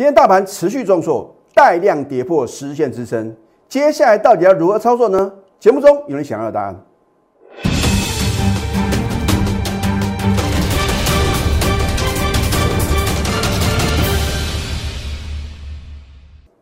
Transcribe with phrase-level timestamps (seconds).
[0.00, 3.36] 今天大盘持续重挫，带量跌破十日线支撑，
[3.68, 5.30] 接下来到底要如何操作呢？
[5.58, 6.74] 节目中有人想要的答案。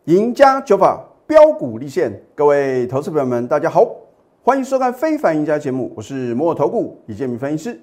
[0.03, 3.87] 赢家九法标股立现，各位投资朋友们，大家好，
[4.43, 7.79] 欢迎收看《非凡赢家》节目，我是摩尔投顾李建明分析师。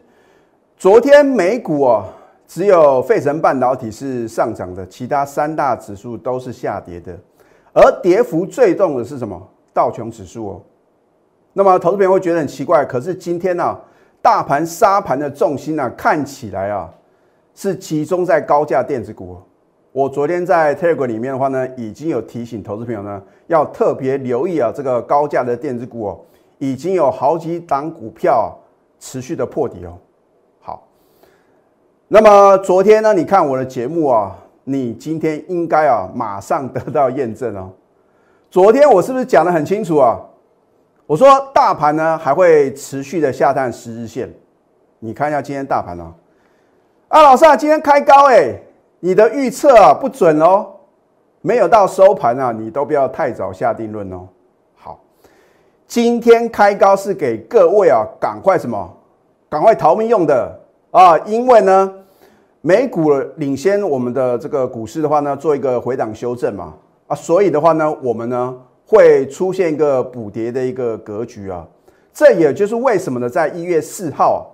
[0.77, 2.05] 昨天美股啊，
[2.47, 7.19] 只有费城半导体是上涨的，其他三大指数都是下跌的，
[7.73, 9.41] 而跌幅最重的是什么？
[9.75, 10.63] 道琼指数哦。
[11.53, 13.77] 那么投资朋友会觉得很奇怪，可是今天呢，
[14.23, 16.89] 大盘沙盘的重心呢，看起来啊，
[17.55, 19.37] 是集中在高价电子股。
[19.93, 26.21] 我昨天在 Telegram 里面的话呢，已经有提醒投资朋友呢，要特别留意啊，这个高价的电子股哦，
[26.59, 28.55] 已经有好几档股票
[29.01, 29.99] 持续的破底哦。
[32.09, 37.69] 那么昨天呢，你看我的节目啊，你今天应该啊，马上得到验证哦。
[38.49, 40.21] 昨天我是不是讲的很清楚啊？
[41.05, 44.33] 我说大盘呢还会持续的下探十日线，
[45.01, 46.15] 你看一下今天大盘啊，
[47.09, 48.55] 啊老师啊，今天开高哎。
[49.01, 50.67] 你的预测啊不准哦，
[51.41, 54.27] 没有到收盘啊，你都不要太早下定论哦。
[54.75, 54.99] 好，
[55.87, 58.97] 今天开高是给各位啊，赶快什么？
[59.49, 60.59] 赶快逃命用的
[60.91, 61.17] 啊！
[61.27, 61.93] 因为呢，
[62.67, 66.75] 美股领先我们的这个股市的话呢，做一个回档修正嘛
[67.07, 68.53] 啊，所以的话呢，我们呢
[68.85, 71.65] 会出现一个补跌的一个格局啊。
[72.13, 74.51] 这也就是为什么呢，在一月四号，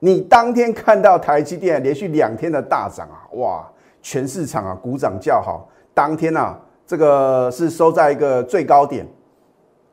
[0.00, 3.66] 你当天看到台积电连续两天的大涨啊，哇！
[4.02, 5.66] 全市场啊，鼓掌叫好。
[5.94, 9.06] 当天啊，这个是收在一个最高点。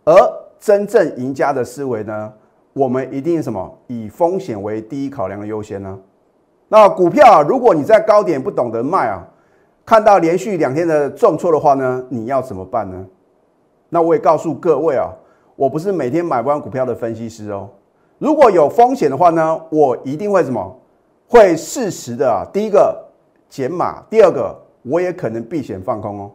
[0.03, 0.13] 而
[0.59, 2.33] 真正赢家的思维呢，
[2.73, 3.79] 我们一定什么？
[3.87, 5.97] 以风险为第一考量的优先呢？
[6.73, 9.23] 那股票啊，如果你在高点不懂得卖啊，
[9.85, 13.05] 看到连续两天的重挫的话呢，你要怎么办呢？
[13.89, 15.07] 那我也告诉各位啊，
[15.55, 17.69] 我不是每天买不完股票的分析师哦。
[18.17, 20.79] 如果有风险的话呢，我一定会什么？
[21.27, 22.99] 会适时的啊，第一个。
[23.49, 26.31] 减码，第二个我也可能避险放空哦。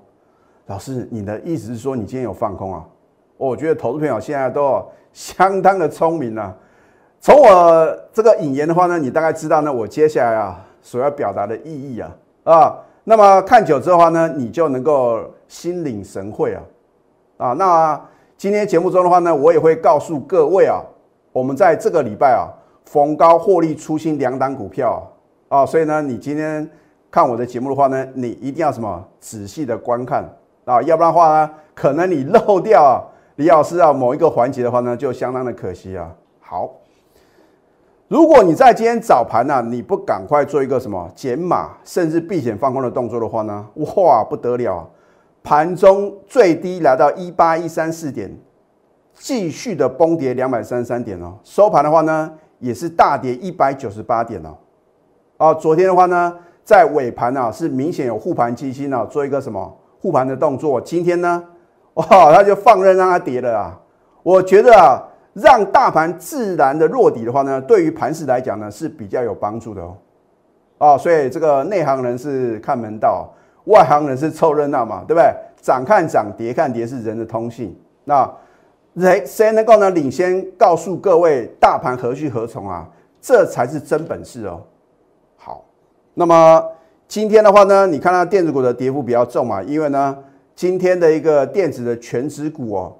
[0.67, 2.87] 老师，你的意思是说你今天有放空啊？
[3.37, 4.81] 我觉得投资朋友现在都
[5.12, 6.57] 相当的聪明啊。
[7.21, 12.11] 从我这个引言的话呢，你大概知道呢，我接下来啊所要表达的意义啊
[12.45, 12.79] 啊。
[13.05, 16.62] 那么看久之后呢，你就能够心领神会啊
[17.37, 17.53] 啊。
[17.55, 18.01] 那
[18.37, 20.81] 今天节目中的话呢，我也会告诉各位啊，
[21.33, 22.49] 我们在这个礼拜啊
[22.84, 25.06] 逢高获利出新两档股票
[25.49, 26.69] 啊，所以呢，你今天。
[27.11, 30.23] 看我的节目的话呢，你一定要什么仔细的观看
[30.67, 33.00] 啊，要不然的话呢，可能你漏掉啊，
[33.37, 36.15] 李老师啊某一个环节的话呢，就相当的可惜啊。
[36.39, 36.71] 好，
[38.09, 44.89] 如果你在今天早盘呢，你不赶快做一个什么减码，甚至避险放空的动作的话呢，哇不得了，
[45.43, 48.35] 盘中最低来到一八一三四点，
[49.15, 54.57] 继续的崩跌两百三十三点哦，收盘的话呢，也是大跌一百九十八点哦。
[55.37, 56.35] 啊，昨天的话呢。
[56.69, 60.79] 在尾盘啊，是明显有护盘基金啊，做一个什么护盘的动作。
[60.79, 61.43] 今天呢，
[61.95, 63.81] 哇，他就放任让它跌了啊。
[64.23, 65.03] 我觉得啊，
[65.41, 69.97] 让大盘自然的落底的话呢，对于盘市来讲呢是比较有帮助的哦。
[70.78, 73.28] 哦，所以这个内行人是看门道，
[73.65, 75.32] 外行人是凑热闹嘛，对不对？
[75.60, 77.76] 涨看涨，跌看跌是人的通性。
[78.04, 78.31] 那
[78.97, 82.88] 谁谁能够呢领先告诉各位大盘何去何从啊？
[83.20, 84.62] 这才是真本事哦。
[85.37, 85.65] 好
[86.15, 86.65] 那么
[87.06, 89.62] 今天的话呢，你看到电子股的跌幅比较重嘛？
[89.62, 90.16] 因为呢，
[90.55, 92.97] 今天的一个电子的全指股哦，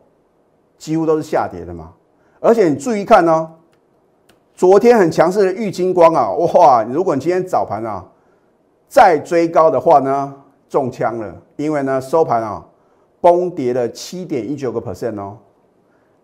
[0.77, 1.93] 几乎都是下跌的嘛。
[2.41, 3.51] 而且你注意看哦，
[4.55, 6.85] 昨天很强势的玉金光啊，哇！
[6.85, 8.05] 如果你今天早盘啊
[8.89, 10.35] 再追高的话呢，
[10.69, 12.65] 中枪了，因为呢收盘啊
[13.21, 15.37] 崩跌了七点一九个 percent 哦。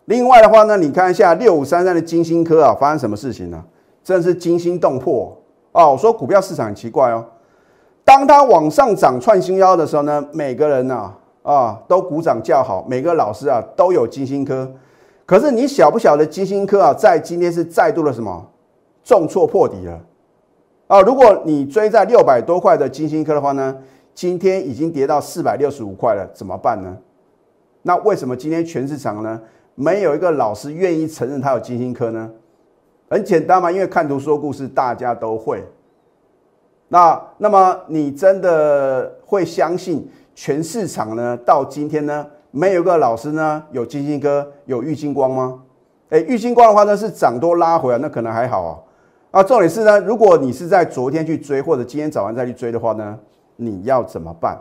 [0.05, 3.65] 另外的话呢，你看一下六五三三的金星科啊，发生什么事情呢？
[4.05, 5.37] 真的是惊心动魄。
[5.73, 7.25] 哦，我说股票市场很奇怪哦，
[8.05, 11.13] 当它往上涨创新高的时候呢，每个人呐
[11.43, 14.71] 啊都鼓掌叫好，每个老师啊都有金星科。
[15.27, 18.51] 可是你晓不晓得金星科啊，在今天是再度的什么
[19.03, 20.01] 重挫破底了
[20.87, 21.01] 啊？
[21.01, 23.77] 如果你追在六百多块的金星科的话呢，
[24.15, 26.99] 今天已经跌到四百六十五块了，怎么办呢？
[27.83, 29.41] 那为什么今天全市场呢
[29.75, 32.31] 没有一个老师愿意承认他有金星科呢？
[33.09, 35.63] 很简单嘛，因为看图说故事，大家都会。
[36.89, 41.37] 那那么你真的会相信全市场呢？
[41.39, 45.61] 到今天呢，没有个老师呢有金星哥有玉金光吗？
[46.11, 48.79] 哎，玉金光的话呢是涨多拉回来，那可能还好啊。
[49.33, 53.19] 啊，重点是呢，如果你是在昨天去追，或者今天早上再去追的话呢，
[53.57, 54.57] 你要怎么办？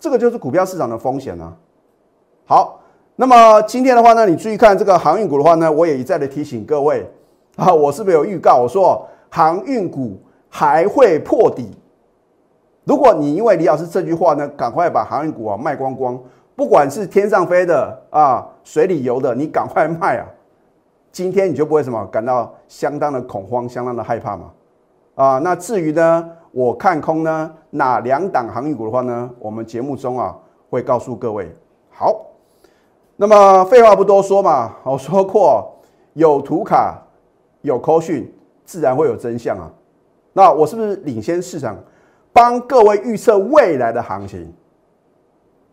[0.00, 1.56] 这个就是股票市场的风险啊。
[2.44, 2.80] 好，
[3.14, 7.08] 那么今天的话呢，你注意看这个航运股的话呢，我也一再的提醒各位
[7.54, 8.62] 啊，我是不是有预告？
[8.62, 11.70] 我说航运股还会破底。
[12.82, 16.20] 如果你因为李老师这句话呢，赶快把航运股啊卖光光，
[16.56, 20.26] 不管是天上飞的啊，水里游的，你赶快卖啊！
[21.10, 24.52] 今天你就不会什么感到相当的恐慌，相当的害怕嘛？
[25.14, 30.36] 啊，那至于呢，我看空呢哪两档航运股的话呢，我们节目中啊
[30.70, 31.52] 会告诉各位。
[31.90, 32.20] 好，
[33.16, 35.72] 那么废话不多说嘛，我说过
[36.14, 37.00] 有图卡
[37.62, 38.32] 有扣讯，
[38.64, 39.70] 自然会有真相啊。
[40.32, 41.76] 那我是不是领先市场？
[42.32, 44.52] 帮各位预测未来的行情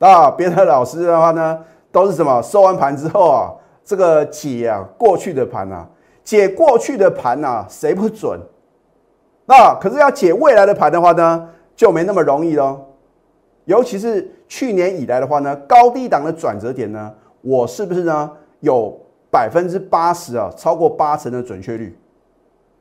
[0.02, 0.32] 啊！
[0.32, 1.60] 别的老师的话呢，
[1.92, 3.54] 都是什么收完盘之后啊，
[3.84, 5.88] 这个解啊过去的盘啊，
[6.24, 8.40] 解过去的盘啊，谁不准？
[9.46, 12.80] 那可是要解未来的盘的话呢，就没那么容易喽。
[13.66, 18.32] 尤其是去年以来的话呢，高低档的转折点呢，我是不是呢
[18.62, 19.00] 有
[19.30, 21.96] 百分之八十啊，超过八成的准确率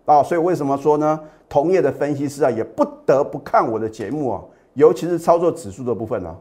[0.07, 0.23] 啊？
[0.23, 1.21] 所以为什么说呢？
[1.51, 4.41] 同业的分析师啊，也不得不看我的节目啊，
[4.73, 6.35] 尤其是操作指数的部分呢。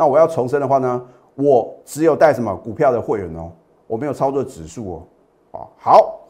[0.00, 1.02] 那我要重申的话呢，
[1.34, 3.52] 我只有带什么股票的会员哦，
[3.86, 5.02] 我没有操作指数哦。
[5.50, 6.20] 啊，好，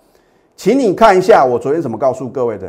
[0.56, 2.69] 请你看一下我昨天怎么告诉各位的。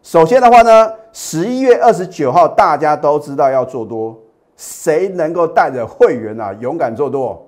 [0.00, 4.16] 首先的话呢，十一月二十九号大家都知道要做多，
[4.56, 7.44] 谁能够带着会员啊勇敢做多？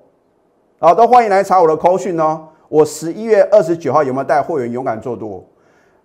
[0.80, 2.48] 好，都欢迎来查我的扣讯哦。
[2.68, 5.44] 我十一月二十九号有没有带会员勇敢做多？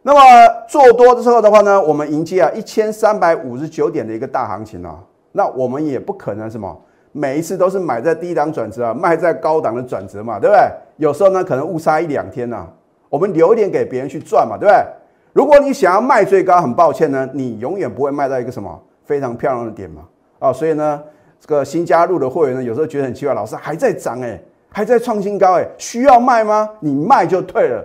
[0.03, 0.19] 那么
[0.67, 4.99] 做多的时候的话呢，我们迎接啊一千三百五十九点的一个大行情啊，
[5.31, 6.75] 那我们也不可能什么
[7.11, 10.61] 每一次都是买在低档转折啊，卖在高档的转折嘛，对不对？
[10.97, 12.67] 有时候呢可能误差一两天呐，
[13.09, 14.85] 我们留一点给别人去赚嘛，对不对？
[15.33, 20.03] 如果你想要卖最高，很抱歉呢，你永远不会卖到一个什么非常漂亮的点嘛，
[20.39, 21.01] 啊，所以呢，
[21.39, 24.39] 这个新加入的会员呢，有时候觉得很奇怪，老师还在涨哎，
[24.69, 26.69] 还在创新高哎，需要卖吗？
[26.79, 27.83] 你卖就退了。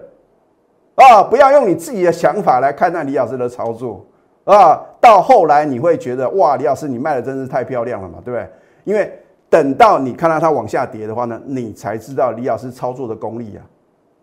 [0.96, 4.04] 啊，不要用你自己的想法来看待李老师的操作
[4.44, 4.80] 啊！
[5.04, 8.48] 到后来你会觉得哇，李老师你卖的真是太漂亮了嘛，对不对？
[8.84, 9.12] 因为
[9.50, 13.60] 等到你看到它往下跌的话呢，你才知道李老师操作的功力啊。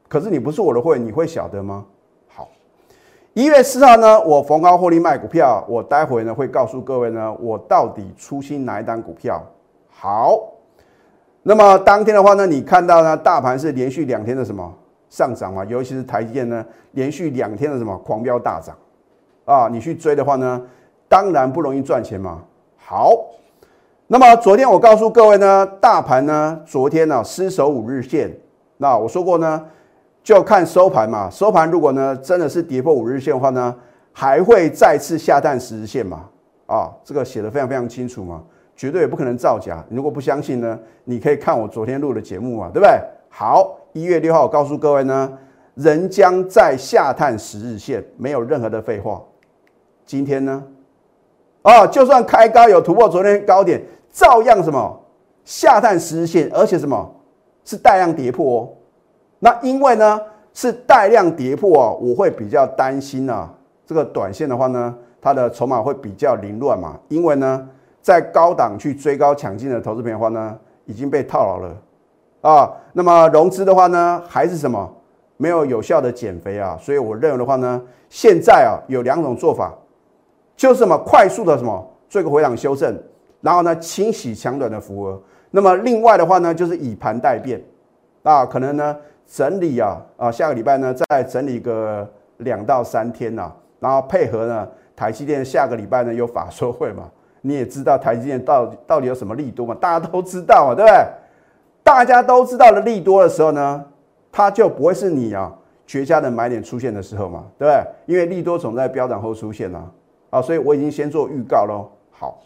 [0.08, 1.86] 可是你不是我的会员，你会晓得吗？
[2.28, 2.50] 好，
[3.34, 9.40] 一月四号呢，我逢高获利卖股票，我待会呢会告诉各位呢，我到底出新哪一单股票。
[9.88, 10.40] 好，
[11.44, 14.74] 那么当天的话呢，你看到呢，大盘是连续两天的什么？
[15.12, 18.76] 上涨嘛，尤其是台积电呢，连续两天的什么狂飙大涨
[19.46, 19.68] 啊！
[19.72, 20.62] 你去追的话呢，
[21.08, 22.42] 当然不容易赚钱嘛。
[22.78, 23.12] 好，
[24.08, 28.32] 那么昨天我告诉各位呢，大盘呢，昨天呢失守五日线，
[28.78, 29.66] 那我说过呢，
[30.24, 31.30] 就看收盘嘛。
[31.30, 33.76] 收盘如果呢真的是跌破五日线的话呢，
[34.12, 36.26] 还会再次下探十日线嘛？
[36.68, 38.42] 啊，这个写的非常非常清楚嘛，
[38.76, 39.84] 绝对也不可能造假。
[39.90, 43.00] 如果不相信呢，你可以看我昨天录的节目嘛，对不对？
[43.30, 43.78] 好。
[43.94, 45.38] 一月六号，我告诉各位呢，
[45.76, 49.22] 人将在下探十日线，没有任何的废话。
[50.12, 50.62] 今天呢，
[51.62, 53.82] 啊，就算开高有突破昨天高点，
[54.12, 55.00] 照样什么
[55.46, 57.10] 下探十日线，而且什么
[57.64, 58.70] 是带量跌破哦。
[59.40, 60.20] 那因为呢
[60.54, 63.50] 是带量跌破啊，我会比较担心啊，
[63.86, 67.00] 这个短线的话呢，它的筹码会比较凌乱嘛。
[67.08, 67.66] 因为呢，
[68.02, 71.78] 在高档去追高抢进的投资品的话呢，已经被套牢了。
[72.42, 74.94] 啊，那么融资的话呢，还是什么
[75.38, 76.78] 没有有效的减肥啊？
[76.82, 79.74] 所以我认为的话呢，现在啊有两种做法，
[80.62, 82.96] 就是什么快速的什么做一个回档修正，
[83.42, 85.20] 然后呢清洗强短的浮额。
[85.50, 87.60] 那么另外的话呢，就是以盘待变
[88.22, 97.10] 啊，可能呢整理啊啊下个礼拜呢再整理个两到三天呐，然后配合呢台积电下个礼拜呢有法说会嘛，
[97.42, 101.08] 你也知道台积电到到底有什么利多嘛，大家都知道嘛，对不对？
[101.84, 103.84] 大家都知道的利多的时候呢，
[104.32, 105.52] 它就不会是你啊
[105.88, 107.84] 绝佳的买点出现的时候嘛，对不对？
[108.06, 109.90] 因为利多总在飙涨后出现啊，
[110.32, 111.88] 啊，所以我已经先做预告喽。
[112.10, 112.40] 好，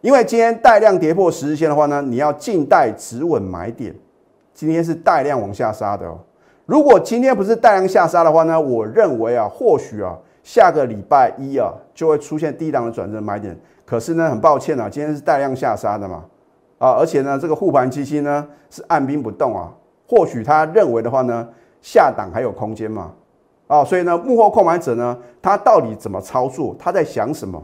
[0.00, 3.94] 因为今天带量跌破十日线的话呢，你要静待止稳买点。
[4.52, 6.18] 今天是带量往下杀的哦。
[6.64, 13.54] 如果今天不是带量下杀的话呢，我认为啊，或许啊，下个礼拜一啊就会出现低档的转折买点。
[13.84, 16.24] 可是呢，很抱歉啊，今天是带量下杀的嘛。
[16.78, 19.70] 啊，而且呢，这个护盘基金呢是按兵不动啊。
[20.06, 21.48] 或许他认为的话呢，
[21.82, 23.12] 下档还有空间嘛。
[23.66, 26.76] 啊，所以呢，幕后购买者呢，他到底怎么操作？
[26.78, 27.62] 他在想什么？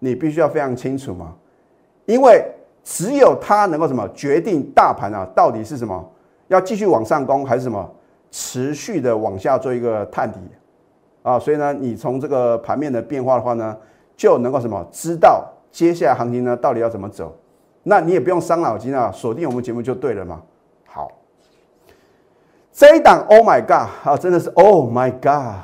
[0.00, 1.34] 你必须要非常清楚嘛。
[2.04, 2.44] 因为
[2.82, 6.04] 只有他能够什么决定大盘啊到底是什么
[6.48, 7.88] 要继续往上攻还是什么
[8.30, 10.38] 持续的往下做一个探底
[11.22, 11.38] 啊。
[11.38, 13.76] 所以呢，你从这个盘面的变化的话呢，
[14.16, 17.34] 就能够什么知道接下来行情呢到底要怎么走。
[17.84, 20.42] 那你也不用伤脑筋啊，锁定我们节目就对了嘛。
[22.76, 25.62] 这一档 Oh my God 啊，真的是 Oh my God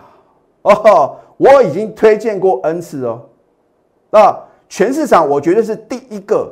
[0.63, 3.21] 哦，我已经推荐过 N 次哦。
[4.09, 4.35] 那
[4.67, 6.51] 全市场我觉得是第一个，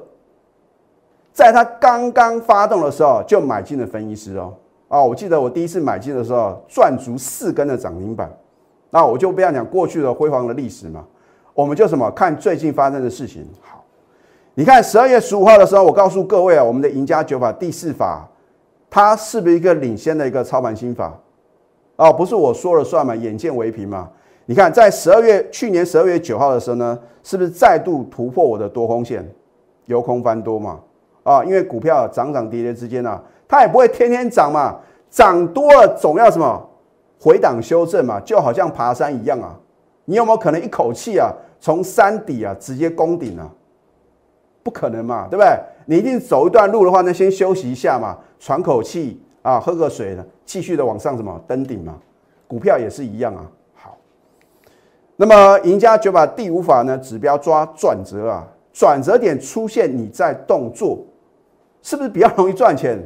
[1.33, 4.52] 在它刚刚发动的时候就买进的分析师哦。
[4.88, 8.31] 啊，我记得我第一次买进的时候赚足四根的涨停板。
[8.90, 11.02] 那我就不要讲过去的辉煌的历史嘛，
[11.55, 13.49] 我们就什么看最近发生的事情。
[13.62, 13.83] 好，
[14.52, 18.29] 你看十二月十五号的时候，我告诉各位啊，我们的赢家九法第四法，
[18.91, 21.17] 它是不是一个领先的一个操盘心法？
[21.97, 24.11] 哦，不是我说了算嘛，眼见为凭嘛。
[24.47, 29.25] 你看在十二月去年十二月九号的时候呢，是不是再度突破我的多空线，
[29.87, 30.81] 由空翻多嘛？
[31.23, 34.77] 啊，因为股票涨涨跌跌之间呢，它也不会天天涨嘛，
[35.09, 36.67] 涨多了总要什么？
[37.23, 39.55] 回档修正嘛，就好像爬山一样啊！
[40.07, 41.31] 你有没有可能一口气啊，
[41.61, 43.47] 从山底啊直接攻顶啊？
[44.71, 45.59] 不可能嘛，对不对？
[45.87, 51.97] 你一定走一段路的话呢，先休息一下嘛，喘口气啊，喝个水呢，继续的往上什么登顶嘛？
[52.47, 53.50] 股票也是一样啊。
[53.75, 53.99] 好，
[55.17, 61.00] 那么赢家九法第五法呢，指标抓转折啊，转折点出现你在动作，
[61.83, 62.97] 是不是比较容易赚钱？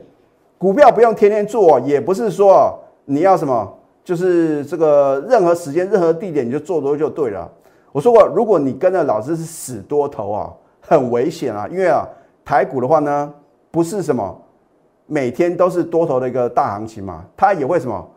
[0.58, 3.78] 股票不用天天做，也不是说你要什么。
[4.04, 7.50] 就是这个任何时间、任何地点，你就做多就对了。
[7.90, 10.52] 我说过，如果你跟着老师是死多头啊，
[10.86, 11.66] 很危险啊。
[11.70, 12.06] 因为啊，
[12.44, 13.32] 台股的话呢，
[13.70, 14.40] 不是什么
[15.06, 18.08] 每天都是多头的一个大行情嘛，它也会什么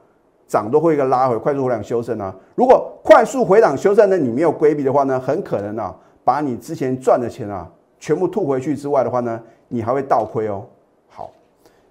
[0.48, 2.36] 涨都会一个拉回，快速回档修正啊。
[2.56, 7.70] 如果快速回档修正呢，你没有规避的话呢，很可能啊，把你之前赚的钱啊
[8.00, 10.66] 全部吐回去之外的话呢，你还会倒亏哦。
[11.10, 11.32] 好，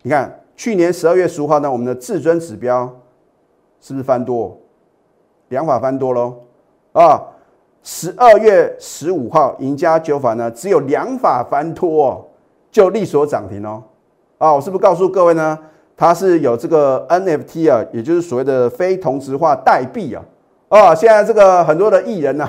[0.02, 2.90] 你看去年十二月十五号呢，我们的至尊指标。
[3.78, 4.58] 是不是翻多？
[5.48, 6.34] 两法翻多喽
[6.92, 7.22] 啊！
[7.88, 12.28] 十二月十五号赢家九法呢，只有两法翻多
[12.68, 13.80] 就利索涨停哦
[14.38, 14.52] 啊！
[14.52, 15.56] 我是不是告诉各位呢？
[15.96, 20.20] 它是有这个 NFT 啊，也就是所谓的非同质化代币啊
[20.68, 20.92] 啊！
[20.96, 22.44] 现在这个很多的艺人呢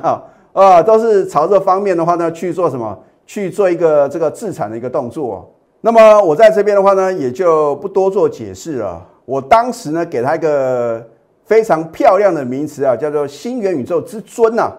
[0.53, 2.98] 啊，都是朝这方面的话呢去做什么？
[3.27, 5.48] 去做一个这个自产的一个动作。
[5.82, 9.06] 那么我在这边的话呢，也就不多做解释了。
[9.25, 11.08] 我当时呢，给他一个。
[11.46, 14.75] 非常漂亮的名词啊，叫做新元宇宙之尊呐，啊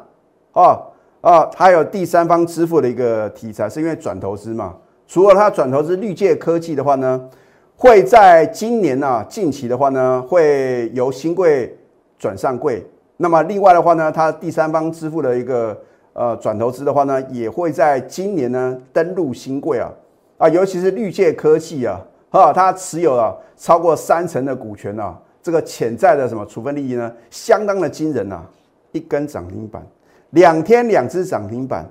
[1.20, 4.74] 啊，还有第三方支付的一个题材，是因为转投资嘛。
[5.06, 7.28] 除了它转投资绿界科技的话呢，
[7.76, 11.76] 会在今年呢，近期的话呢，会由新贵
[12.18, 12.84] 转上柜。
[13.16, 15.76] 那么另外的话呢，它第三方支付的一个
[16.12, 19.90] 呃转投资的话呢，也会在今年呢登陆新贵啊
[20.38, 22.00] 啊，尤其是绿界科技啊，
[22.30, 25.18] 哈，它持有了超过三成的股权啊。
[25.42, 27.10] 这个潜在的什么处分利益呢？
[27.30, 28.42] 相当的惊人呐！
[28.92, 29.82] 一根涨停板，
[30.30, 31.90] 两天两只涨停板，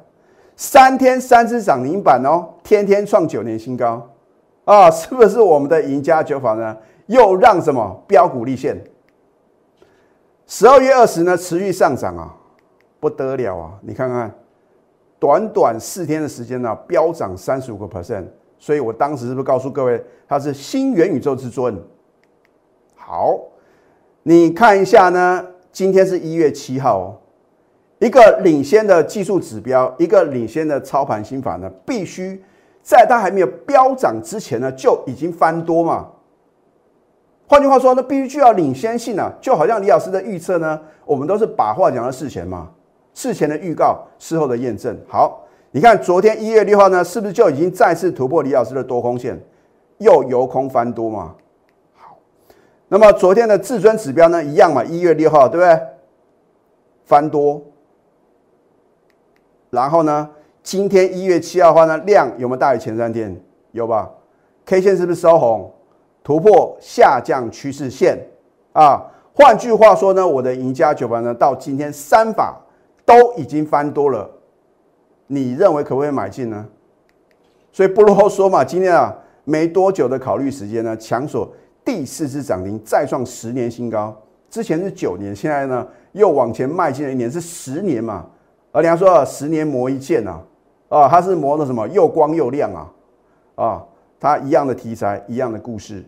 [0.55, 4.07] 三天三只涨停板哦，天天创九年新高
[4.65, 4.91] 啊！
[4.91, 6.77] 是不是我们的赢家九法呢？
[7.07, 8.77] 又让什么标股立现？
[10.45, 12.35] 十二月二十呢，持续上涨啊，
[12.99, 13.71] 不得了啊！
[13.81, 14.33] 你看看，
[15.19, 18.25] 短短四天的时间呢，飙涨三十五个 percent。
[18.59, 21.77] 所以我当时是不是告诉各位，它是新元宇宙之尊？
[22.95, 23.39] 好，
[24.23, 25.45] 你看一下呢？
[25.71, 27.15] 今天是一月七号哦，
[27.99, 32.43] 一个领先的技术指标，一个领先的操盘心法呢，必须
[32.83, 36.09] 在它还没有飙涨之前呢，就已经翻多嘛。
[37.47, 42.69] 换句话说，那必须具有领先性啊，就好像李老师的预测呢，我们都是把话讲到事前嘛，
[43.13, 44.95] 事前的预告，事后的验证。
[45.07, 49.41] 好，你看昨天一月六号呢，是不是就已经再次突破李老师的多空线，
[49.97, 51.33] 又由空翻多嘛？
[51.95, 52.17] 好
[52.89, 55.81] 那么昨天的至尊指标呢，一样嘛，一月六号，对不对？
[57.05, 57.61] 翻多，
[59.69, 60.29] 然后呢，
[60.63, 63.35] 今天一月七号的话呢，量有没有大于前三天？
[63.71, 64.09] 有吧
[64.65, 65.71] ？K 线是不是收红，
[66.23, 68.17] 突破下降趋势线
[68.73, 69.05] 啊？
[69.33, 72.59] 换句话说呢，我的赢家九盘呢，到今天三法
[73.05, 74.27] 都已经翻多了，
[75.27, 76.65] 你认为可不可以买进呢？
[77.71, 81.47] 所以不啰嗦嘛，今天啊，没多久的考虑时间呢，强索。
[81.85, 84.13] 第四次涨停，再创十年新高。
[84.49, 88.25] 之前是九年，现在呢又往前迈进了一年，是十年嘛？
[88.77, 90.39] 而你还说十年磨一剑呐？
[90.87, 91.87] 啊，它是磨的什么？
[91.87, 92.91] 又光又亮啊！
[93.55, 93.83] 啊，
[94.19, 96.05] 它一样的题材，一样的故事，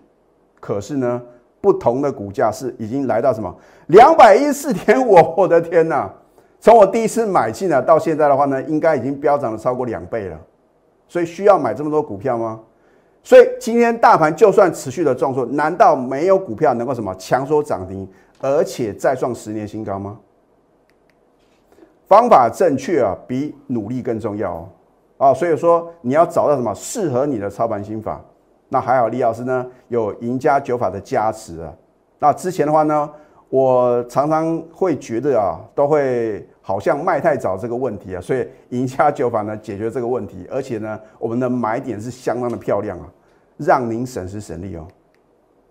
[0.59, 1.19] 可是呢，
[1.59, 3.51] 不同的股价是已经来到什么？
[3.87, 5.15] 两百一十四点五！
[5.35, 6.07] 我的天呐！
[6.59, 10.39] 从我第一次买进啊，到现在的话呢，应该已经飙涨了超过两倍了。
[11.07, 12.59] 所以需要买这么多股票吗？
[13.23, 18.07] 所以今天大盘就算持续的重挫，难道没有股票能够什么强说涨停，
[18.39, 20.19] 而且再创十年新高吗？
[22.09, 24.69] 方法正确啊，比努力更重要哦。
[25.19, 28.19] 啊，所以说你要找到什么适合你的操盘心法。
[28.67, 31.73] 那还好，李老师呢有赢家九法的加持啊。
[32.17, 33.09] 那之前的话呢，
[33.49, 43.05] 我常常会觉得啊，都会好像卖太早这个问题啊，所以赢家九法呢解决这个问题，而且呢，我们的买点是相当的漂亮啊，
[43.57, 44.87] 让您省时省力哦。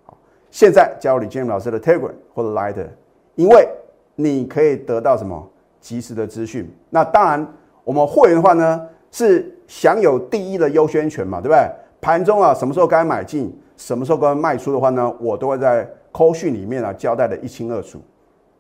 [0.05, 0.17] 好，
[0.51, 2.89] 现在加入李建老师的 Telegram 或者 Lighter，
[3.35, 3.69] 因为
[4.15, 5.49] 你可以得到什么
[5.81, 6.71] 及时的资讯。
[6.91, 7.47] 那当然，
[7.85, 11.71] 我们会员的话呢是享有第一的优先权嘛，对不对？
[12.01, 18.01] 盘中啊，什么时候该买进，什么时候该卖出的话呢，我都会在扣讯里面啊交代的一清二楚。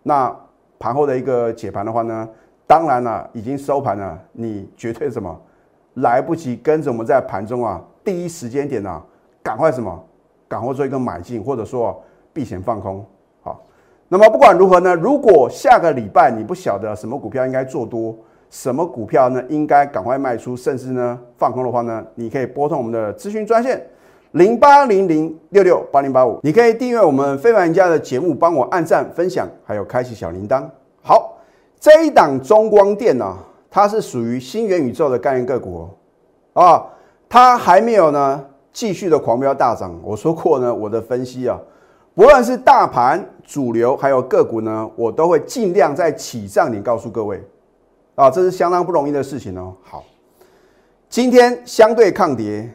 [0.02, 0.34] 那
[0.78, 2.28] 盘后的一个解盘的话呢，
[2.66, 5.40] 当然了，已经收盘了，你绝对什么
[5.94, 9.02] 来不及跟着我们在盘中啊第一时间点啊，
[9.42, 10.04] 赶快什么，
[10.48, 13.04] 赶快做一个买进，或者说避险放空。
[14.08, 18.16] 那么不管如何呢，如果下个礼拜你不晓得什么股票应该做多。
[18.50, 19.44] 什么股票呢？
[19.50, 23.86] 应该赶快卖出，甚至呢放空的话呢，你可以拨通我们的咨询专线
[24.30, 26.40] 零八零零六六八零八五。
[26.42, 30.64] 你可以订阅我们非凡家的节目，帮我按赞、分享，还有开启小铃铛。
[31.02, 31.36] 好，
[31.78, 33.36] 这一档中光电呢，
[33.70, 35.86] 它是属于新元宇宙的概念个股，
[36.54, 36.82] 啊，
[37.28, 39.94] 它还没有呢继续的狂飙大涨。
[40.02, 41.60] 我说过呢，我的分析啊，
[42.18, 47.40] 不论是大盘、主流还有个股呢，我都会尽量在起涨点告诉各位。
[48.16, 49.72] 啊，这是相当不容易的事情哦。
[49.84, 50.02] 好，
[51.08, 52.68] 今天相对抗跌，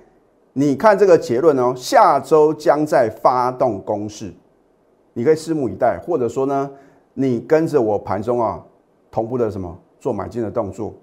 [0.53, 1.73] 你看这个结论哦。
[1.75, 4.33] 下周将在发动攻势，
[5.11, 6.71] 你可以拭目以待，或者说呢，
[7.13, 8.63] 你跟着我盘中啊
[9.11, 10.93] 同步的什么做买进的动作。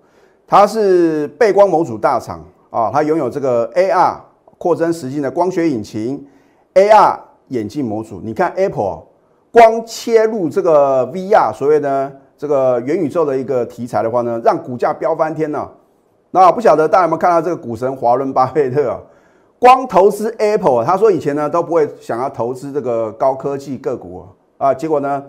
[0.46, 4.16] 它是背光模组大厂啊，它拥有这个 AR
[4.56, 6.26] 扩增实境的光学引擎
[6.72, 7.18] ，AR
[7.50, 8.20] 眼镜模组。
[8.24, 9.04] 你看 Apple
[9.52, 12.10] 光切入这个 VR 所谓的。
[12.40, 15.70] 这个元宇宙的一个题材的话呢，让股价飙翻天了。
[16.30, 18.98] 那不晓得大家有没有看到这个股神华伦巴菲特啊？
[19.58, 24.24] 光投资 Apple，他说以前呢都不会想要投资这个高科技个股
[24.56, 24.72] 啊。
[24.72, 25.22] 结果呢，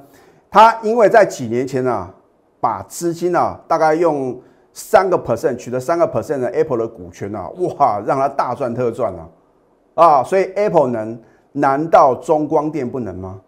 [0.50, 2.10] 他因为在几年前呢，
[2.62, 4.40] 把资金啊大概用
[4.72, 9.28] 三个 percent 取得三个 percent 的 Apple 的股权啊，哇，让他大赚特赚啊！
[9.96, 11.20] 啊，所以 Apple 能，
[11.54, 13.42] 难道中光电不能吗？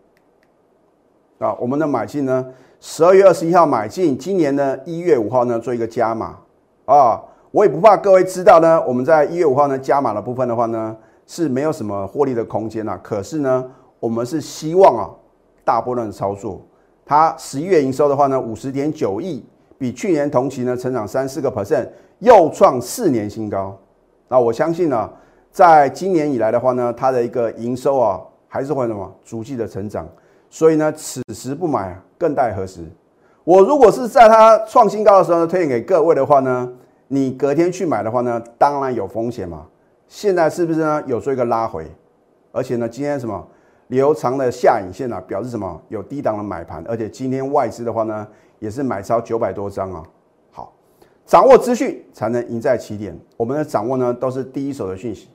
[1.40, 2.46] 啊，我们的买进呢？
[2.80, 6.38] 十二月二十一号买进，今年呢一月五号呢做一个加码
[6.86, 13.66] 啊，我也不怕各位知道呢，我们在一月五号呢加码的部分的话呢是没有什么获利的空间啊，可是呢
[14.02, 15.10] 我们是希望啊
[15.64, 16.62] 大波段的操作，
[17.06, 19.46] 它十一月营收的话呢五十点九亿，
[19.78, 21.88] 比去年同期呢成长三四个 percent，
[22.20, 23.78] 又创四年新高。
[24.28, 25.10] 那我相信呢，
[25.54, 30.10] 在今年以来的话呢，它的一个营收啊还是会什么逐季的成长。
[30.50, 32.82] 所以呢，此时不买更待何时？
[33.44, 36.68] 我如果是在它创新高的时候呢，推荐给各位的话呢，
[37.08, 39.68] 你隔天去买的话呢，当然有风险嘛。
[40.08, 41.04] 现在是不是呢？
[41.06, 41.86] 有做一个拉回，
[42.52, 43.48] 而且呢，今天什么
[43.90, 45.80] 留长的下影线啊，表示什么？
[45.90, 50.04] 有低档的买盘，而且今天外资的话呢，也是买超九百多张啊。
[50.52, 50.74] 好，
[51.28, 53.16] 掌握资讯才能赢在起点。
[53.38, 55.30] 我们的掌握呢，都是第一手的讯息。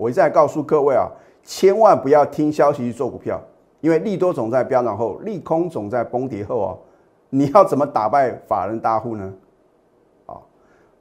[0.00, 1.06] 我一再告诉各位啊，
[1.44, 3.38] 千万不要听消息去做股票。
[3.82, 6.74] 因为利多总在飙涨后，利空总在崩跌后啊。
[7.28, 9.30] 你要怎么打败法人大户呢？
[10.24, 10.40] 啊，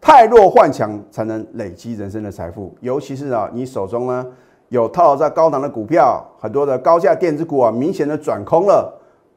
[0.01, 2.75] 太弱换强才能累积人生的财富。
[2.81, 4.27] 尤其是啊，你手中呢
[4.67, 8.93] 有套在高档的股票，很多的高价电子股啊，明显的转空了，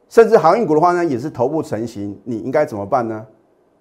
[0.09, 2.21] 甚至航运股的话呢，也是头部成型。
[2.25, 3.25] 你应该怎么办呢？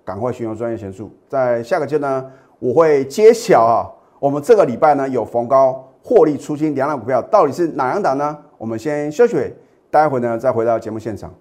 [0.05, 1.11] 赶快寻求专业协助。
[1.27, 3.89] 在下个阶段，我会揭晓啊，
[4.21, 8.37] 我们这个礼拜呢有逢高获利出清两档股票，到底是哪两档呢？
[8.59, 9.51] 我们先休息，
[9.89, 11.33] 待会呢再回到节目现场。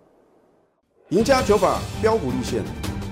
[1.10, 2.62] 赢家九法标股立线，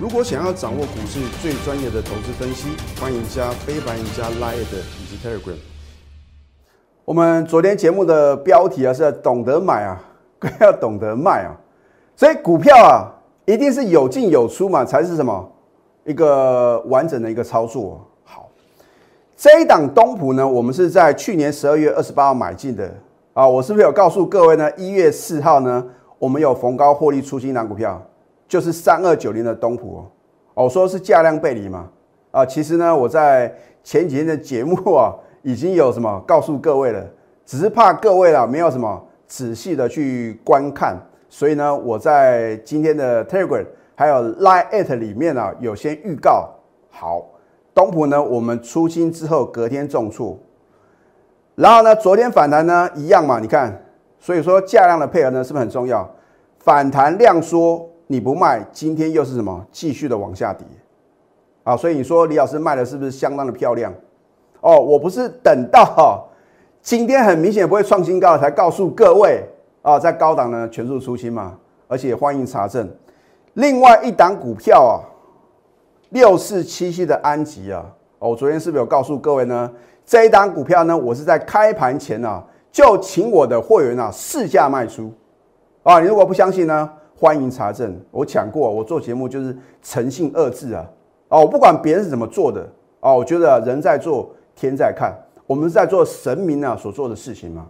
[0.01, 5.57] 如果想要掌握股市最专业的投资分析，欢迎加非凡、赢家 Line 以及 Telegram。
[7.05, 10.01] 我们昨天节目的标题啊是懂得买啊，
[10.39, 11.55] 更 要懂得卖啊，
[12.15, 13.05] 所以股票啊
[13.45, 15.47] 一定是有进有出嘛，才是什么
[16.05, 18.03] 一个完整的一个操作。
[18.18, 18.18] 好，
[19.41, 22.93] 这一档东普呢，我们是在去年十二月二十八号买进的。
[23.31, 24.69] 啊，我是不是有告诉各位呢？
[24.75, 25.81] 一月四号呢，
[26.17, 28.05] 我们有逢高获利出新一档股票，
[28.49, 29.99] 就是三二九零的东普
[30.53, 30.63] 哦。
[30.65, 31.87] 我说是价量背离嘛？
[32.31, 37.01] 啊，其实呢，我在前几天的节目啊，已经有什么告诉各位了，
[37.45, 40.97] 只是怕各位啊没有什么仔细的去观看，
[41.29, 46.49] 所以呢，我在今天的 Telegram 还有 Line at 里面呢，有先预告
[46.89, 47.25] 好
[47.79, 50.37] 东普呢，我们出清之后隔天重挫。
[51.55, 53.81] 然后呢，昨天反弹呢一样嘛，你看，
[54.19, 56.05] 所以说价量的配合呢是不是很重要？
[56.57, 59.65] 反弹量缩你不卖，今天又是什么？
[59.71, 60.67] 继续的往下跌，
[61.63, 63.93] 啊，所以你说李老师卖的是不是相当的漂亮？
[64.59, 66.27] 哦，我不是等到
[66.81, 69.41] 今天很明显不会创新高才告诉各位
[69.83, 72.89] 啊，在高档呢全数出清嘛，而且欢迎查证。
[73.53, 74.99] 另外一档股票啊，
[76.09, 77.85] 六四七七的安吉啊，
[78.17, 79.71] 我昨天是不是有告诉各位呢？
[80.05, 85.13] 这一档股票呢，我是在开盘前啊，就请我的会员啊试价卖出
[85.83, 85.99] 啊。
[85.99, 87.95] 你如果不相信呢，欢迎查证。
[88.09, 90.83] 我讲过，我做节目就是诚信二字啊。
[91.27, 92.67] 哦，我不管别人是怎么做的
[93.01, 95.13] 哦，我觉得人在做天在看，
[95.45, 97.67] 我们是在做神明啊所做的事情嘛。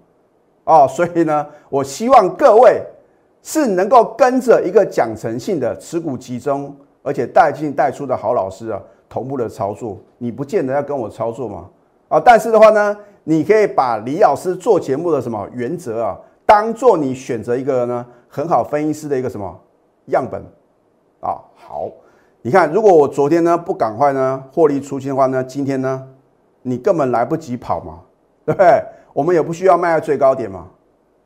[0.63, 2.81] 哦，所以呢，我希望各位。
[3.41, 6.75] 是能够跟着一个讲诚信的持股集中，
[7.09, 11.67] 而且带进带出的好老师啊，同步的操作，你不见得要跟我操作嘛？
[12.07, 19.59] 啊，但是的话呢，你可以把李老师做节目的什么原则啊，当做你选择一个呢很好分析师的一个什么
[20.05, 20.39] 样本
[21.19, 21.41] 啊。
[21.55, 21.89] 好，
[22.43, 26.07] 你看，如果我昨天呢不赶快呢获利出清的话呢，今天呢
[26.61, 28.01] 你根本来不及跑嘛，
[28.45, 28.83] 对不对？
[29.13, 30.67] 我们也不需要卖在最高点嘛，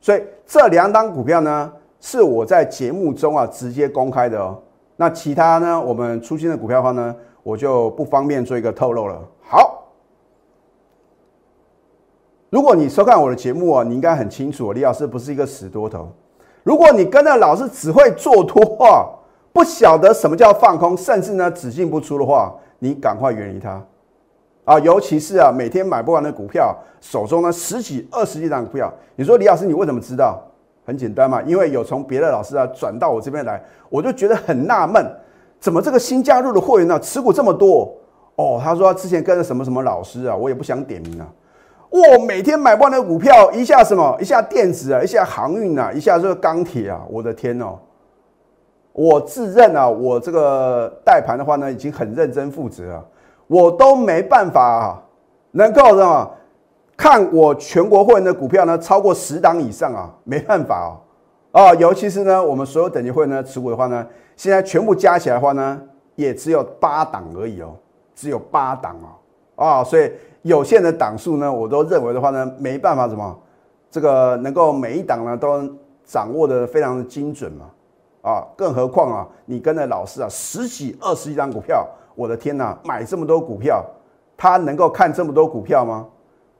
[0.00, 1.70] 所以这两档股票呢。
[2.06, 4.58] 是我在节目中啊直接公开的哦。
[4.96, 9.20] 那其他呢，我们出新的股票的话呢，我就不方便做一个透露了。
[9.42, 9.84] 好，
[12.50, 16.08] 如果你收看我的节目啊，你应该很清楚，李老师不是一个死多头。
[16.62, 19.08] 如果你跟着老师只会做多话，
[19.52, 23.84] 不晓得什么叫放空，甚至呢只进不出的话，你赶快远离它
[24.64, 24.78] 啊！
[24.78, 30.40] 尤其是啊，每天买不完的股票，手中呢十几、二十几张股票，你说李老师，你为什么知道？
[30.84, 35.04] 很简单嘛，因为有从别的老师啊转到我这边来，我就觉得很纳闷，
[35.58, 37.96] 怎么这个新加入的会员呢持股这么多？
[38.36, 41.26] 哦，他说之前跟着什么什么老师啊，我也不想点名啊。
[41.90, 47.78] 哇，每天买不完的股票，一下什么，一下电子啊，一下航运啊，一下这个钢铁啊，我的天哦！
[48.92, 53.04] 我自认啊，我这个带盘的话呢，已经很认真负责啊，
[53.46, 55.02] 我都没办法啊
[55.52, 56.30] 能够什么。
[56.96, 60.96] 看我全国会员的股票呢，超过十档以上啊， 没办法
[61.52, 65.80] 哦，啊，尤其是呢，我们所有等级会员呢持股的话呢，现在全部加起来的话呢，
[66.14, 67.74] 也只有八档而已哦，
[68.14, 68.96] 只有八档
[69.56, 70.10] 哦，啊，所以
[70.42, 73.36] 有限的档数呢，我都认为的话呢，没办法什么，
[73.90, 75.68] 这个能够每一档呢都
[76.04, 77.66] 掌握的非常的精准嘛，
[78.22, 83.84] 啊，更何况啊，你跟着老师啊，十几二十几张股票，我的天呐，买这么多股票，
[84.36, 86.06] 他能够看这么多股票吗？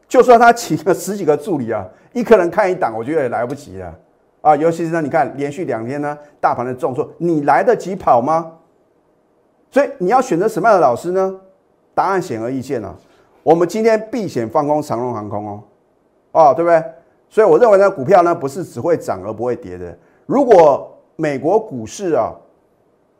[0.08, 3.94] 就算他请了十几个助理啊，一个人看一档，我觉得也来不及了
[4.40, 4.54] 啊！
[4.54, 8.52] 尤其是呢，你看连续两天呢，大盘的重挫，你来得及跑吗？
[9.70, 11.40] 所以你要选择什么样的老师呢？
[11.94, 12.94] 答案显而易见了。
[13.42, 15.62] 我们今天避险放空长荣航空哦，
[16.32, 16.82] 哦，对不对？
[17.28, 19.96] 所以我认为呢，股票呢不是只会涨而不会跌的。
[20.26, 22.32] 如果美国股市啊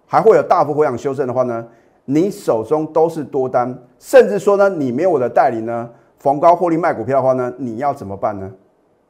[0.06, 1.66] 还会有大幅回档修正的话呢，
[2.04, 5.90] 你手中都是多单，甚至说呢，你没有我的代理呢？
[6.24, 8.50] 逢高获利卖股票的话呢，你要怎么办呢？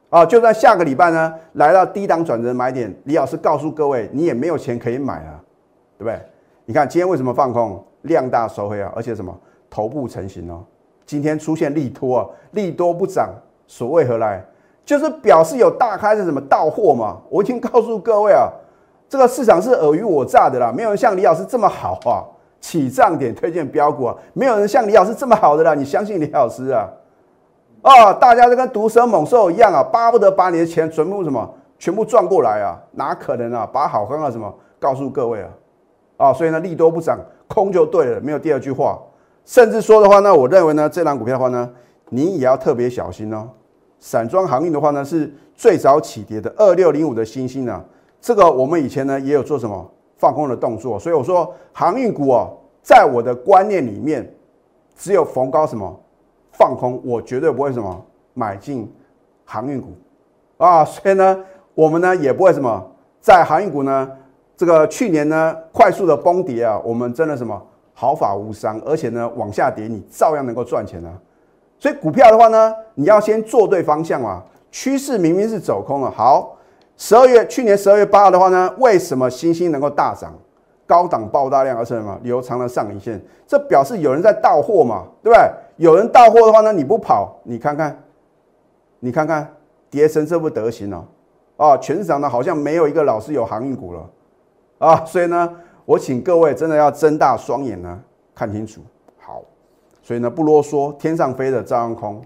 [0.09, 5.41] 啊，就在下个礼拜呢，来到低档转折买点，李老师告诉各位，你也没有钱可以买了，
[5.97, 6.19] 对不对？
[6.65, 7.81] 你看今天为什么放空？
[8.01, 9.33] 量大收黑啊，而且什么
[9.69, 10.61] 头部成型哦。
[11.05, 13.33] 今天出现利多啊，利多不涨，
[13.65, 14.43] 所谓何来？
[14.83, 17.21] 就是表示有大开是什么到货嘛。
[17.29, 18.51] 我已经告诉各位啊，
[19.07, 22.27] 这个市场是尔虞我诈的啦，没有人像李老师这么好啊，
[22.59, 26.89] 起涨点推荐标股啊，没有人像李老师这么好的啦，你相信李老师啊？
[27.85, 33.69] 啊，大家都跟毒蛇猛兽一样啊，巴不得把你的钱全部什么全部赚过来啊，哪可能啊？
[33.71, 35.49] 把好康啊什么告诉各位啊？
[36.17, 38.99] 啊，所以呢，利多不涨，空就对了，没有第二句话。
[39.45, 41.69] 甚至说的话呢，我认为呢，这档股票的话呢，
[42.09, 43.47] 你也要特别小心哦。
[43.99, 47.85] 散装航运的话呢，是最早起跌的二六零五的星星啊，
[48.19, 54.27] 这个我们以前呢也有做什么放空的动作，所以我说航运股哦，在我的观念里面，
[54.95, 55.99] 只有逢高什么。
[56.57, 58.91] 放空，我绝对不会什么买进
[59.43, 59.89] 航运股
[60.57, 61.37] 啊，所以呢，
[61.73, 62.85] 我们呢也不会什么
[63.19, 64.09] 在航运股呢
[64.55, 67.61] 这个去年呢快速的崩跌啊，我们真的什么
[67.93, 71.11] 毫发无伤，而且呢往下跌你照样能够赚钱啊。
[71.77, 76.09] 所以股票的话呢，你要先做对方向嘛，趋势明明是走空了。
[76.09, 76.57] 好，
[76.95, 80.33] 十二月去年十二月八号的话呢，为什么星星能够大涨？
[80.87, 85.51] 高档爆大量，而且什么留长了上影线，这表示有人在到货嘛，对不对？
[85.77, 88.03] 有人到货的话呢，你不跑，你看看，
[88.99, 89.53] 你看看，
[89.89, 91.05] 跌成这副德行了，
[91.57, 94.09] 啊，全市场呢好像没有一个老师有航运股了，
[94.79, 95.53] 啊，所以呢，
[95.85, 98.01] 我请各位真的要睁大双眼呢，
[98.33, 98.81] 看清楚。
[99.17, 99.41] 好，
[100.01, 102.21] 所以呢不啰嗦，天上飞的照样空，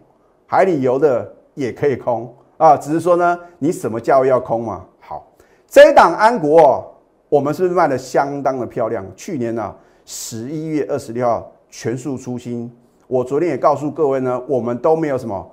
[0.45, 4.85] 海里游的也可以空啊，只是说呢，你什么价位要空嘛？
[4.99, 5.27] 好，
[5.67, 6.85] 这一档安国。
[7.29, 9.05] 我们是不是卖的相当的漂亮？
[9.15, 12.75] 去年呢，十一月二十六号全数出新。
[13.09, 15.51] 我昨天也告诉各位呢，我们都没有什么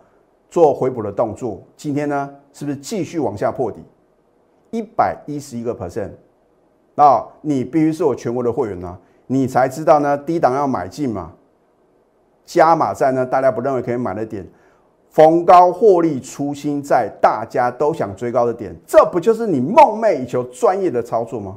[0.51, 1.63] 做回补的动作。
[1.75, 3.83] 今天呢，是不是继续往下破底？
[4.71, 6.11] 一百一十一个 percent，
[6.95, 11.33] 那你必须是我全国的会员呢，你才知道呢，低档要买进嘛。
[12.45, 14.47] 加码在呢，大家不认为可以买的点，
[15.09, 21.57] 逢高获利初心在大家都想追高的点，这不就是你梦寐以求专业的操作吗？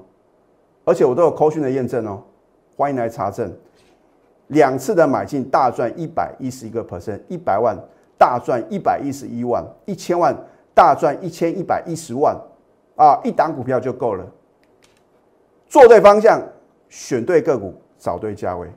[0.85, 2.23] 而且我都有扣讯的验证哦，
[2.77, 3.53] 欢迎来查证。
[4.49, 7.77] 两次的买进大赚一百一十一个 percent，一百万
[8.17, 10.35] 大赚一百一十一万，一千万
[10.73, 12.35] 大赚一千一百一十万，
[12.95, 14.25] 啊，一档股票就够了。
[15.67, 16.41] 做对方向，
[16.89, 18.67] 选对个股，找对价位，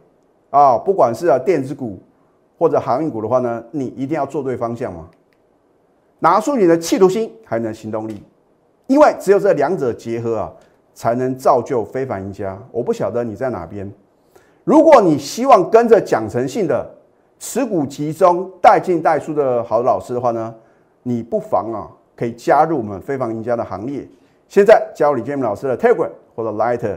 [0.50, 1.98] 啊，不管是啊电子股
[2.58, 5.08] 或者航运股的话呢，你一定要做对方向嘛，
[6.18, 8.22] 拿出你的企图心，还能行动力，
[8.88, 10.52] 因为只有这两者结合啊，
[10.92, 12.62] 才能造就非凡赢家。
[12.70, 13.90] 我不晓得你在哪边。
[14.64, 16.88] 如果你希望跟着蒋诚信的
[17.38, 20.54] 持股集中、带进带出的好老师的话呢，
[21.02, 24.06] 你不妨啊可以加入我们非凡赢家的行列。
[24.46, 26.96] 现在加入李建明老师的 Telegram 或者 Lighter，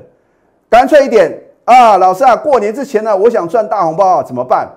[0.70, 4.70] 干脆一点啊，老师啊，过年之前呢，我想赚大红包啊，怎么办？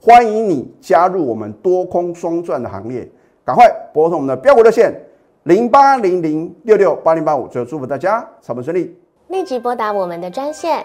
[0.00, 3.08] 欢迎你加入我们多空双赚的行列，
[3.44, 4.94] 赶快拨通我们的标股热线
[5.42, 8.96] 零八零零六六八零八五，最后祝福大家操盘顺利。
[9.28, 10.84] 立即拨打我们的专线